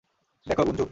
দেখ, 0.45 0.59
গুঞ্জু। 0.67 0.85